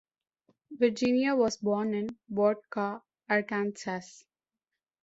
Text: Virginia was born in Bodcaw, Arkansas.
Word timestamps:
Virginia 0.71 1.35
was 1.35 1.57
born 1.57 1.93
in 1.93 2.07
Bodcaw, 2.33 3.03
Arkansas. 3.29 4.23